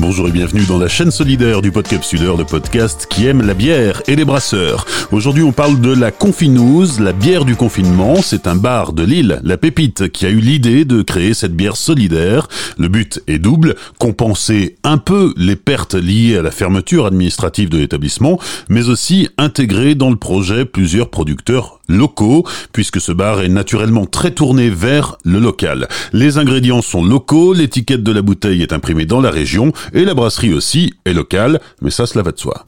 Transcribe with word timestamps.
Bonjour 0.00 0.28
et 0.28 0.30
bienvenue 0.30 0.64
dans 0.64 0.78
la 0.78 0.86
chaîne 0.86 1.10
solidaire 1.10 1.60
du 1.60 1.72
Podcapsuleur, 1.72 2.36
le 2.36 2.44
podcast 2.44 3.08
qui 3.10 3.26
aime 3.26 3.44
la 3.44 3.52
bière 3.52 4.00
et 4.06 4.14
les 4.14 4.24
brasseurs. 4.24 4.86
Aujourd'hui, 5.10 5.42
on 5.42 5.50
parle 5.50 5.80
de 5.80 5.92
la 5.92 6.12
Confinouze, 6.12 7.00
la 7.00 7.12
bière 7.12 7.44
du 7.44 7.56
confinement. 7.56 8.22
C'est 8.22 8.46
un 8.46 8.54
bar 8.54 8.92
de 8.92 9.02
Lille, 9.02 9.40
la 9.42 9.56
Pépite, 9.56 10.08
qui 10.12 10.24
a 10.24 10.30
eu 10.30 10.38
l'idée 10.38 10.84
de 10.84 11.02
créer 11.02 11.34
cette 11.34 11.56
bière 11.56 11.76
solidaire. 11.76 12.46
Le 12.78 12.86
but 12.86 13.20
est 13.26 13.40
double, 13.40 13.74
compenser 13.98 14.76
un 14.84 14.98
peu 14.98 15.34
les 15.36 15.56
pertes 15.56 15.94
liées 15.94 16.36
à 16.36 16.42
la 16.42 16.52
fermeture 16.52 17.06
administrative 17.06 17.68
de 17.68 17.78
l'établissement, 17.78 18.38
mais 18.68 18.88
aussi 18.88 19.28
intégrer 19.36 19.96
dans 19.96 20.10
le 20.10 20.16
projet 20.16 20.64
plusieurs 20.64 21.10
producteurs 21.10 21.80
locaux, 21.88 22.46
puisque 22.72 23.00
ce 23.00 23.12
bar 23.12 23.40
est 23.40 23.48
naturellement 23.48 24.06
très 24.06 24.30
tourné 24.30 24.70
vers 24.70 25.16
le 25.24 25.40
local. 25.40 25.88
Les 26.12 26.38
ingrédients 26.38 26.82
sont 26.82 27.04
locaux, 27.04 27.54
l'étiquette 27.54 28.02
de 28.02 28.12
la 28.12 28.22
bouteille 28.22 28.62
est 28.62 28.72
imprimée 28.72 29.06
dans 29.06 29.20
la 29.20 29.30
région, 29.30 29.72
et 29.92 30.04
la 30.04 30.14
brasserie 30.14 30.54
aussi 30.54 30.94
est 31.04 31.12
locale, 31.12 31.60
mais 31.80 31.90
ça 31.90 32.06
cela 32.06 32.22
va 32.22 32.32
de 32.32 32.38
soi. 32.38 32.66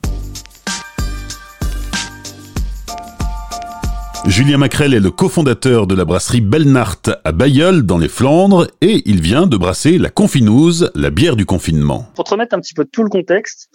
Julien 4.26 4.58
Macrel 4.58 4.92
est 4.92 5.00
le 5.00 5.10
cofondateur 5.10 5.86
de 5.86 5.94
la 5.94 6.04
brasserie 6.04 6.42
Belnart 6.42 7.00
à 7.24 7.32
Bayeul 7.32 7.82
dans 7.82 7.96
les 7.96 8.08
Flandres 8.08 8.66
et 8.82 9.02
il 9.06 9.20
vient 9.22 9.46
de 9.46 9.56
brasser 9.56 9.96
la 9.96 10.10
Confinouze, 10.10 10.92
la 10.94 11.08
bière 11.08 11.36
du 11.36 11.46
confinement. 11.46 12.04
Pour 12.14 12.24
te 12.24 12.30
remettre 12.30 12.54
un 12.54 12.60
petit 12.60 12.74
peu 12.74 12.84
tout 12.84 13.02
le 13.02 13.08
contexte, 13.08 13.70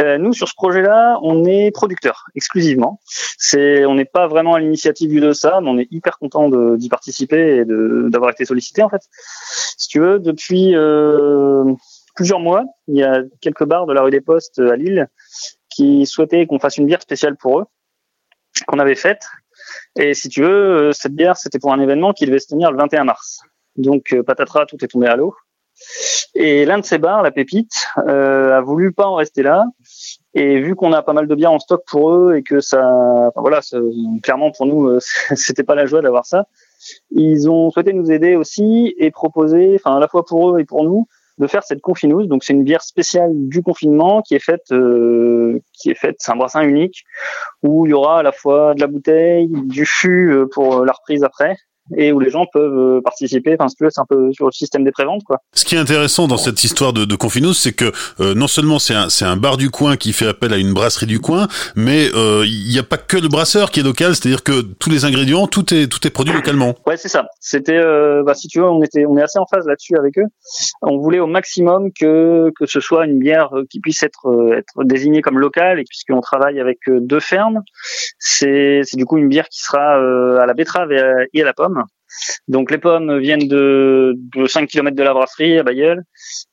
euh, 0.00 0.18
nous 0.18 0.32
sur 0.32 0.48
ce 0.48 0.54
projet-là, 0.56 1.18
on 1.22 1.44
est 1.44 1.70
producteur 1.70 2.24
exclusivement. 2.34 3.00
On 3.54 3.94
n'est 3.94 4.04
pas 4.04 4.26
vraiment 4.26 4.54
à 4.54 4.60
l'initiative 4.60 5.10
du 5.10 5.20
de 5.20 5.28
mais 5.28 5.68
on 5.70 5.78
est 5.78 5.88
hyper 5.92 6.18
content 6.18 6.50
d'y 6.76 6.88
participer 6.88 7.58
et 7.58 7.64
d'avoir 7.64 8.32
été 8.32 8.44
sollicité 8.44 8.82
en 8.82 8.88
fait. 8.88 9.02
Si 9.78 9.88
tu 9.88 10.00
veux, 10.00 10.18
depuis 10.18 10.74
euh, 10.74 11.64
plusieurs 12.14 12.40
mois, 12.40 12.64
il 12.88 12.96
y 12.96 13.02
a 13.02 13.22
quelques 13.40 13.64
bars 13.64 13.86
de 13.86 13.92
la 13.92 14.02
rue 14.02 14.10
des 14.10 14.20
Postes 14.20 14.58
à 14.58 14.76
Lille 14.76 15.08
qui 15.68 16.06
souhaitaient 16.06 16.46
qu'on 16.46 16.58
fasse 16.58 16.78
une 16.78 16.86
bière 16.86 17.02
spéciale 17.02 17.36
pour 17.36 17.60
eux 17.60 17.66
qu'on 18.68 18.78
avait 18.78 18.94
faite 18.94 19.24
et 19.96 20.14
si 20.14 20.28
tu 20.28 20.42
veux, 20.42 20.88
euh, 20.88 20.92
cette 20.92 21.14
bière, 21.14 21.36
c'était 21.36 21.58
pour 21.58 21.72
un 21.72 21.80
événement 21.80 22.12
qui 22.12 22.26
devait 22.26 22.38
se 22.38 22.48
tenir 22.48 22.70
le 22.70 22.76
21 22.76 23.04
mars. 23.04 23.40
Donc, 23.76 24.12
euh, 24.12 24.22
patatras, 24.22 24.66
tout 24.66 24.82
est 24.84 24.88
tombé 24.88 25.06
à 25.06 25.16
l'eau. 25.16 25.34
Et 26.34 26.64
l'un 26.64 26.78
de 26.78 26.84
ces 26.84 26.98
bars, 26.98 27.22
la 27.22 27.30
Pépite, 27.30 27.86
euh, 28.08 28.56
a 28.56 28.60
voulu 28.60 28.92
pas 28.92 29.06
en 29.06 29.16
rester 29.16 29.42
là. 29.42 29.64
Et 30.34 30.60
vu 30.60 30.74
qu'on 30.74 30.92
a 30.92 31.02
pas 31.02 31.12
mal 31.12 31.28
de 31.28 31.34
bières 31.34 31.52
en 31.52 31.58
stock 31.58 31.82
pour 31.86 32.12
eux 32.12 32.36
et 32.36 32.42
que 32.42 32.60
ça, 32.60 32.84
enfin 33.28 33.40
voilà, 33.40 33.60
clairement 34.22 34.50
pour 34.50 34.66
nous, 34.66 34.88
euh, 34.88 34.98
c'était 35.34 35.62
pas 35.62 35.74
la 35.74 35.86
joie 35.86 36.02
d'avoir 36.02 36.26
ça. 36.26 36.46
Ils 37.10 37.48
ont 37.48 37.70
souhaité 37.70 37.92
nous 37.92 38.10
aider 38.10 38.36
aussi 38.36 38.94
et 38.98 39.10
proposer, 39.10 39.76
enfin 39.76 39.96
à 39.96 40.00
la 40.00 40.08
fois 40.08 40.24
pour 40.24 40.50
eux 40.50 40.60
et 40.60 40.64
pour 40.64 40.84
nous, 40.84 41.06
de 41.38 41.46
faire 41.46 41.62
cette 41.64 41.80
confinouze. 41.80 42.28
Donc 42.28 42.44
c'est 42.44 42.52
une 42.52 42.64
bière 42.64 42.82
spéciale 42.82 43.30
du 43.34 43.62
confinement 43.62 44.22
qui 44.22 44.34
est 44.34 44.44
faite, 44.44 44.70
euh, 44.72 45.60
qui 45.72 45.90
est 45.90 45.94
faite, 45.94 46.16
c'est 46.18 46.32
un 46.32 46.36
brassin 46.36 46.62
unique 46.62 47.04
où 47.62 47.86
il 47.86 47.90
y 47.90 47.92
aura 47.92 48.20
à 48.20 48.22
la 48.22 48.32
fois 48.32 48.74
de 48.74 48.80
la 48.80 48.86
bouteille, 48.86 49.48
du 49.50 49.86
fût 49.86 50.30
euh, 50.30 50.46
pour 50.52 50.84
la 50.84 50.92
reprise 50.92 51.24
après, 51.24 51.56
et 51.96 52.12
où 52.12 52.20
les 52.20 52.30
gens 52.30 52.46
peuvent 52.52 52.78
euh, 52.78 53.00
participer. 53.02 53.56
Enfin, 53.58 53.68
si 53.68 53.76
tu 53.76 53.84
veux, 53.84 53.90
c'est 53.90 54.00
un 54.00 54.06
peu 54.08 54.32
sur 54.32 54.46
le 54.46 54.52
système 54.52 54.84
des 54.84 54.90
préventes, 54.90 55.22
quoi. 55.24 55.38
Ce 55.52 55.64
qui 55.64 55.74
est 55.74 55.78
intéressant 55.78 56.26
dans 56.26 56.36
cette 56.36 56.64
histoire 56.64 56.92
de, 56.92 57.04
de 57.04 57.16
Confinous, 57.16 57.54
c'est 57.54 57.72
que 57.72 57.92
euh, 58.20 58.34
non 58.34 58.46
seulement 58.46 58.78
c'est 58.78 58.94
un, 58.94 59.08
c'est 59.08 59.24
un 59.24 59.36
bar 59.36 59.56
du 59.56 59.70
coin 59.70 59.96
qui 59.96 60.12
fait 60.12 60.26
appel 60.26 60.52
à 60.52 60.56
une 60.56 60.72
brasserie 60.72 61.06
du 61.06 61.20
coin, 61.20 61.46
mais 61.76 62.08
euh, 62.14 62.44
il 62.46 62.70
n'y 62.70 62.78
a 62.78 62.82
pas 62.82 62.96
que 62.96 63.16
le 63.16 63.28
brasseur 63.28 63.70
qui 63.70 63.80
est 63.80 63.82
local, 63.82 64.14
c'est-à-dire 64.14 64.42
que 64.42 64.62
tous 64.62 64.90
les 64.90 65.04
ingrédients, 65.04 65.46
tout 65.46 65.74
est 65.74 65.88
tout 65.88 66.06
est 66.06 66.10
produit 66.10 66.32
localement. 66.32 66.74
Ouais, 66.86 66.96
c'est 66.96 67.08
ça. 67.08 67.26
C'était, 67.40 67.82
bah, 68.24 68.34
si 68.34 68.48
tu 68.48 68.60
veux, 68.60 68.68
on 68.68 68.82
était, 68.82 69.04
on 69.06 69.16
est 69.18 69.22
assez 69.22 69.38
en 69.38 69.46
phase 69.46 69.66
là-dessus 69.66 69.96
avec 69.98 70.18
eux. 70.18 70.26
On 70.82 70.98
voulait 70.98 71.20
au 71.20 71.26
maximum 71.26 71.90
que 71.92 72.50
que 72.58 72.66
ce 72.66 72.80
soit 72.80 73.04
une 73.04 73.18
bière 73.18 73.50
qui 73.70 73.80
puisse 73.80 74.02
être 74.02 74.54
être 74.56 74.84
désignée 74.84 75.20
comme 75.20 75.38
locale, 75.38 75.80
et 75.80 75.84
puisqu'on 75.84 76.20
travaille 76.20 76.60
avec 76.60 76.78
deux 76.88 77.20
fermes, 77.20 77.62
c'est 78.18 78.80
c'est 78.84 78.96
du 78.96 79.04
coup 79.04 79.18
une 79.18 79.28
bière 79.28 79.48
qui 79.48 79.60
sera 79.60 79.96
à 80.40 80.46
la 80.46 80.54
betterave 80.54 80.90
et 80.92 81.42
à 81.42 81.44
la 81.44 81.52
pomme. 81.52 81.73
Donc 82.48 82.70
les 82.70 82.78
pommes 82.78 83.18
viennent 83.18 83.48
de, 83.48 84.14
de 84.36 84.46
5 84.46 84.68
km 84.68 84.96
de 84.96 85.02
la 85.02 85.14
brasserie 85.14 85.58
à 85.58 85.62
Bayeul 85.62 86.02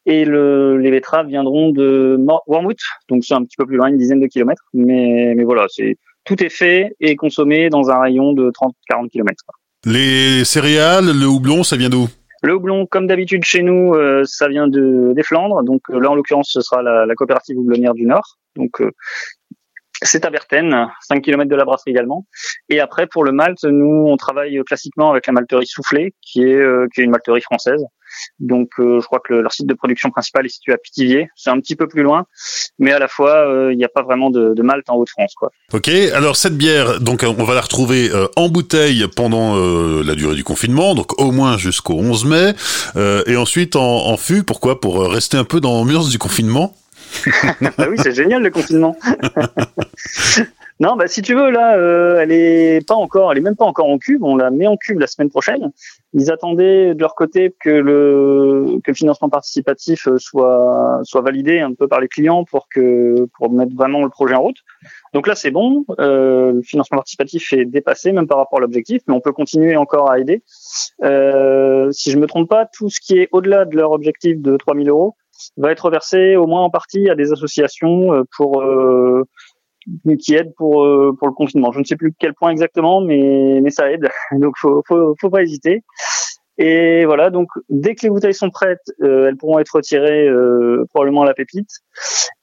et 0.06 0.26
le, 0.26 0.78
les 0.78 0.92
betteraves 0.92 1.28
viendront 1.28 1.70
de 1.72 2.18
Wormwood, 2.48 2.78
donc 3.10 3.24
c'est 3.24 3.34
un 3.34 3.44
petit 3.44 3.58
peu 3.58 3.66
plus 3.66 3.78
loin, 3.78 3.88
une 3.88 3.98
dizaine 3.98 4.20
de 4.20 4.28
kilomètres. 4.28 4.64
Mais, 4.74 5.34
mais 5.36 5.44
voilà, 5.44 5.66
c'est 5.70 5.98
tout 6.24 6.44
est 6.44 6.50
fait 6.50 6.96
et 7.00 7.16
consommé 7.16 7.70
dans 7.70 7.90
un 7.90 8.00
rayon 8.00 8.34
de 8.34 8.52
30-40 8.52 9.10
km. 9.10 9.44
Les 9.86 10.46
céréales, 10.46 11.06
le 11.06 11.26
houblon, 11.26 11.64
ça 11.64 11.76
vient 11.76 11.90
d'où? 11.90 12.08
Le 12.44 12.56
houblon, 12.56 12.86
comme 12.86 13.08
d'habitude 13.08 13.44
chez 13.44 13.62
nous, 13.62 13.94
euh, 13.94 14.24
ça 14.26 14.48
vient 14.48 14.68
de, 14.68 15.14
des 15.16 15.24
Flandres. 15.24 15.64
Donc 15.64 15.82
là, 15.90 16.10
en 16.10 16.16
l'occurrence, 16.16 16.50
ce 16.52 16.62
sera 16.62 16.82
la, 16.82 17.06
la 17.06 17.16
coopérative 17.16 17.58
houblonnière 17.58 17.94
du 17.94 18.06
Nord. 18.06 18.38
Donc 18.56 18.82
euh, 18.82 18.92
c'est 20.02 20.26
à 20.26 20.30
Berthen, 20.30 20.88
5 21.08 21.22
km 21.22 21.50
de 21.50 21.56
la 21.56 21.66
brasserie 21.66 21.92
également. 21.92 22.26
Et 22.70 22.80
après, 22.80 23.08
pour 23.08 23.24
le 23.24 23.32
malt, 23.32 23.64
nous, 23.64 24.06
on 24.08 24.18
travaille 24.18 24.60
classiquement 24.66 25.12
avec 25.12 25.28
la 25.28 25.34
malterie 25.34 25.68
Soufflé, 25.68 26.14
qui 26.22 26.44
est, 26.44 26.56
euh, 26.56 26.88
qui 26.94 27.02
est 27.02 27.04
une 27.04 27.12
malterie 27.12 27.42
française. 27.42 27.84
Donc, 28.40 28.72
euh, 28.80 29.00
je 29.00 29.06
crois 29.06 29.22
que 29.24 29.34
leur 29.34 29.54
site 29.54 29.68
de 29.68 29.74
production 29.74 30.10
principal 30.10 30.46
est 30.46 30.50
situé 30.50 30.74
à 30.74 30.78
Pithiviers. 30.78 31.30
C'est 31.36 31.50
un 31.50 31.60
petit 31.60 31.76
peu 31.76 31.88
plus 31.88 32.04
loin, 32.04 32.26
mais 32.78 32.92
à 32.92 33.00
la 33.00 33.08
fois, 33.08 33.48
euh, 33.48 33.72
il 33.72 33.78
n'y 33.78 33.86
a 33.86 33.90
pas 33.90 34.02
vraiment 34.02 34.32
de, 34.32 34.54
de 34.54 34.62
malt 34.64 34.90
en 34.90 34.96
Haute-France. 34.96 35.34
Quoi. 35.36 35.52
Ok, 35.72 35.88
alors 35.88 36.36
cette 36.36 36.58
bière, 36.58 37.00
donc 37.00 37.24
on 37.24 37.44
va 37.44 37.54
la 37.54 37.62
retrouver 37.62 38.10
en 38.36 38.50
bouteille 38.50 39.06
pendant 39.16 39.56
la 40.04 40.16
durée 40.16 40.36
du 40.36 40.44
confinement, 40.44 40.94
donc 40.94 41.22
au 41.22 41.32
moins 41.32 41.58
jusqu'au 41.58 41.94
11 41.94 42.26
mai, 42.26 42.54
et 43.28 43.38
ensuite 43.38 43.76
en, 43.76 44.08
en 44.08 44.18
fût. 44.18 44.44
Pourquoi? 44.44 44.82
Pour 44.82 45.10
rester 45.10 45.38
un 45.38 45.46
peu 45.46 45.62
dans 45.62 45.72
l'ambiance 45.72 46.10
du 46.10 46.18
confinement? 46.18 46.76
bah 47.78 47.86
oui, 47.90 47.98
c'est 48.02 48.14
génial 48.14 48.42
le 48.42 48.50
confinement. 48.50 48.96
non, 50.80 50.96
bah 50.96 51.08
si 51.08 51.22
tu 51.22 51.36
veux, 51.36 51.52
là, 51.52 51.78
euh, 51.78 52.20
elle 52.20 52.32
est 52.32 52.86
pas 52.88 52.96
encore, 52.96 53.32
elle 53.32 53.38
est 53.38 53.42
même 53.42 53.56
pas 53.56 53.66
encore 53.66 53.90
en 53.90 53.98
cube. 53.98 54.24
On 54.24 54.36
la 54.36 54.50
met 54.50 54.68
en 54.68 54.78
cube 54.78 55.00
la 55.00 55.08
semaine 55.08 55.30
prochaine. 55.30 55.72
Ils 56.14 56.32
attendaient 56.32 56.94
de 56.94 57.00
leur 57.00 57.16
côté 57.16 57.56
que 57.60 57.70
le 57.70 58.80
que 58.84 58.92
le 58.92 58.96
financement 58.96 59.30
participatif 59.30 60.08
euh, 60.08 60.18
soit 60.18 61.00
soit 61.04 61.22
validé 61.22 61.60
un 61.60 61.74
peu 61.74 61.88
par 61.88 62.00
les 62.00 62.08
clients 62.08 62.44
pour 62.44 62.68
que 62.70 63.28
pour 63.38 63.52
mettre 63.52 63.76
vraiment 63.76 64.04
le 64.04 64.10
projet 64.10 64.36
en 64.36 64.42
route. 64.42 64.58
Donc 65.14 65.28
là, 65.28 65.36
c'est 65.36 65.52
bon. 65.52 65.86
Euh, 66.00 66.54
le 66.54 66.62
financement 66.62 66.98
participatif 66.98 67.54
est 67.54 67.66
dépassé 67.66 68.12
même 68.12 68.28
par 68.28 68.38
rapport 68.38 68.60
à 68.60 68.62
l'objectif, 68.62 69.02
mais 69.08 69.14
on 69.14 69.20
peut 69.20 69.34
continuer 69.34 69.76
encore 69.76 70.10
à 70.10 70.20
aider. 70.20 70.42
Euh, 71.04 71.92
si 71.92 72.12
je 72.12 72.18
me 72.18 72.28
trompe 72.28 72.50
pas, 72.50 72.66
tout 72.66 72.90
ce 72.90 73.00
qui 73.00 73.18
est 73.18 73.30
au-delà 73.32 73.66
de 73.66 73.76
leur 73.76 73.92
objectif 73.92 74.42
de 74.42 74.56
3000 74.58 74.90
euros 74.90 75.16
va 75.58 75.72
être 75.72 75.90
versé 75.90 76.36
au 76.36 76.48
moins 76.48 76.62
en 76.62 76.70
partie 76.70 77.10
à 77.10 77.16
des 77.16 77.32
associations 77.32 78.14
euh, 78.14 78.24
pour 78.36 78.62
euh, 78.62 79.24
qui 80.20 80.36
aident 80.36 80.54
pour 80.58 80.84
euh, 80.84 81.16
pour 81.18 81.28
le 81.28 81.34
confinement. 81.34 81.72
Je 81.72 81.80
ne 81.80 81.84
sais 81.84 81.96
plus 81.96 82.14
quel 82.18 82.34
point 82.34 82.52
exactement, 82.52 83.02
mais 83.02 83.60
mais 83.62 83.70
ça 83.70 83.92
aide. 83.92 84.10
Donc 84.40 84.56
faut 84.58 84.82
faut 84.88 85.16
faut 85.20 85.30
pas 85.30 85.42
hésiter. 85.42 85.84
Et 86.58 87.06
voilà, 87.06 87.32
donc 87.32 87.48
dès 87.70 87.96
que 87.96 88.02
les 88.04 88.10
bouteilles 88.10 88.36
sont 88.36 88.52
prêtes, 88.52 88.92
elles 89.00 89.36
pourront 89.38 89.58
être 89.58 89.74
retirées 89.74 90.30
probablement 90.90 91.24
à 91.24 91.26
la 91.26 91.34
pépite. 91.34 91.70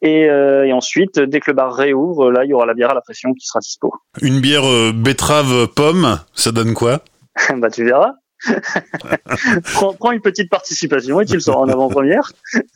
Et, 0.02 0.22
et, 0.22 0.72
ensuite, 0.72 1.20
dès 1.20 1.38
que 1.38 1.50
le 1.52 1.54
bar 1.54 1.72
réouvre, 1.72 2.32
là, 2.32 2.44
il 2.44 2.48
y 2.48 2.54
aura 2.54 2.66
la 2.66 2.74
bière 2.74 2.90
à 2.90 2.94
la 2.94 3.00
pression 3.00 3.32
qui 3.34 3.46
sera 3.46 3.60
dispo. 3.60 3.92
Une 4.20 4.40
bière 4.40 4.64
betterave 4.92 5.68
pomme, 5.68 6.18
ça 6.32 6.50
donne 6.50 6.74
quoi? 6.74 7.00
Bah 7.58 7.70
tu 7.70 7.84
verras. 7.84 8.14
prends, 9.74 10.12
une 10.12 10.20
petite 10.20 10.50
participation 10.50 11.20
et 11.20 11.26
tu 11.26 11.34
le 11.34 11.40
sors 11.40 11.58
en 11.58 11.68
avant-première. 11.68 12.32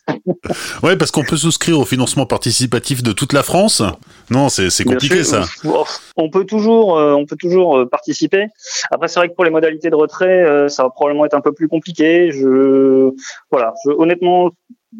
ouais, 0.82 0.96
parce 0.96 1.10
qu'on 1.10 1.24
peut 1.24 1.36
souscrire 1.36 1.78
au 1.78 1.84
financement 1.84 2.26
participatif 2.26 3.02
de 3.02 3.12
toute 3.12 3.32
la 3.32 3.42
France. 3.42 3.82
Non, 4.30 4.48
c'est 4.48 4.84
compliqué 4.84 5.24
ça. 5.24 5.44
On 6.16 6.30
peut 6.30 6.44
toujours, 6.44 6.98
euh, 6.98 7.14
on 7.14 7.26
peut 7.26 7.36
toujours 7.36 7.78
euh, 7.78 7.88
participer. 7.88 8.46
Après, 8.90 9.08
c'est 9.08 9.20
vrai 9.20 9.28
que 9.28 9.34
pour 9.34 9.44
les 9.44 9.50
modalités 9.50 9.90
de 9.90 9.94
retrait, 9.94 10.44
euh, 10.44 10.68
ça 10.68 10.82
va 10.82 10.90
probablement 10.90 11.24
être 11.24 11.34
un 11.34 11.40
peu 11.40 11.52
plus 11.52 11.68
compliqué. 11.68 12.30
Je, 12.32 13.10
voilà, 13.50 13.74
honnêtement, 13.86 14.50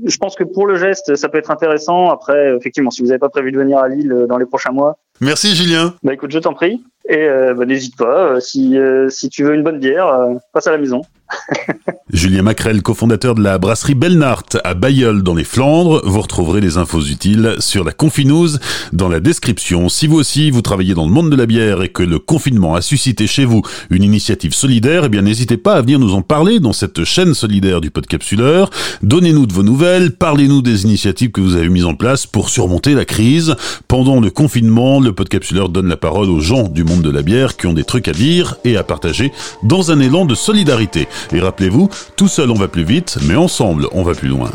je 0.05 0.17
pense 0.17 0.35
que 0.35 0.45
pour 0.45 0.67
le 0.67 0.77
geste, 0.77 1.17
ça 1.17 1.29
peut 1.29 1.39
être 1.39 1.51
intéressant. 1.51 2.11
Après, 2.11 2.57
effectivement, 2.57 2.91
si 2.91 3.03
vous 3.03 3.09
n'avez 3.09 3.19
pas 3.19 3.29
prévu 3.29 3.53
de 3.53 3.59
venir 3.59 3.79
à 3.79 3.89
Lille 3.89 4.27
dans 4.29 4.39
les 4.39 4.47
prochains 4.47 4.73
mois. 4.73 4.99
Merci 5.21 5.55
Julien. 5.55 5.95
Bah 6.03 6.15
écoute, 6.15 6.31
je 6.31 6.39
t'en 6.39 6.55
prie. 6.55 6.83
Et 7.09 7.17
euh, 7.17 7.55
bah, 7.55 7.67
n'hésite 7.67 7.97
pas, 7.97 8.35
euh, 8.35 8.41
si, 8.41 8.79
euh, 8.79 9.09
si 9.09 9.29
tu 9.29 9.43
veux 9.43 9.55
une 9.55 9.63
bonne 9.63 9.79
bière, 9.79 10.07
passe 10.53 10.67
à 10.67 10.71
la 10.71 10.79
maison. 10.79 11.03
Julien 12.13 12.43
Macrel, 12.43 12.83
cofondateur 12.83 13.35
de 13.35 13.43
la 13.43 13.59
brasserie 13.59 13.95
Belnart 13.95 14.45
à 14.65 14.75
Bayeul 14.75 15.23
dans 15.23 15.35
les 15.35 15.45
Flandres. 15.45 16.03
Vous 16.05 16.21
retrouverez 16.21 16.61
les 16.61 16.77
infos 16.77 17.01
utiles 17.01 17.57
sur 17.59 17.85
la 17.85 17.93
Confinouze 17.93 18.61
dans 18.93 19.09
la 19.09 19.21
description. 19.21 19.89
Si 19.89 20.07
vous 20.07 20.19
aussi 20.19 20.51
vous 20.51 20.61
travaillez 20.61 20.95
dans 20.95 21.07
le 21.07 21.11
monde 21.11 21.31
de 21.31 21.37
la 21.37 21.47
bière 21.47 21.83
et 21.83 21.89
que 21.89 22.03
le 22.03 22.19
confinement 22.19 22.75
a 22.75 22.83
suscité 22.83 23.27
chez 23.27 23.45
vous 23.45 23.63
une 23.91 24.03
initiative 24.03 24.55
solidaire, 24.55 25.05
eh 25.07 25.09
bien 25.09 25.23
n'hésitez 25.23 25.57
pas 25.57 25.75
à 25.75 25.81
venir 25.81 25.99
nous 25.99 26.15
en 26.15 26.23
parler 26.23 26.61
dans 26.61 26.73
cette 26.73 27.05
chaîne 27.05 27.35
solidaire 27.35 27.81
du 27.81 27.91
Podcapsuleur. 27.91 28.71
Donnez-nous 29.03 29.47
de 29.47 29.53
vos 29.53 29.63
nouvelles, 29.63 30.13
parlez-nous 30.13 30.61
des 30.61 30.85
initiatives 30.85 31.31
que 31.31 31.41
vous 31.41 31.57
avez 31.57 31.69
mises 31.69 31.87
en 31.87 31.95
place 31.95 32.27
pour 32.27 32.51
surmonter 32.51 32.95
la 32.95 33.05
crise. 33.05 33.55
Pendant 33.89 34.21
le 34.21 34.31
confinement, 34.31 35.01
le 35.01 35.15
Podcapsuleur 35.15 35.71
donne 35.71 35.89
la 35.89 35.97
parole 35.97 36.29
aux 36.29 36.41
gens 36.41 36.69
du 36.69 36.85
monde 36.85 37.03
de 37.03 37.11
la 37.11 37.23
bière 37.23 37.57
qui 37.57 37.67
ont 37.67 37.73
des 37.73 37.85
trucs 37.85 38.09
à 38.09 38.13
dire 38.13 38.57
et 38.65 38.77
à 38.77 38.83
partager 38.83 39.33
dans 39.63 39.91
un 39.91 40.01
élan 40.01 40.27
de 40.27 40.35
solidarité. 40.35 41.09
Et 41.33 41.41
rappelez-vous, 41.41 41.89
tout 42.17 42.29
seul 42.29 42.51
on 42.51 42.55
va 42.55 42.69
plus 42.69 42.85
vite, 42.85 43.19
mais 43.27 43.37
ensemble 43.37 43.87
on 43.93 44.03
va 44.03 44.15
plus 44.15 44.29
loin. 44.29 44.51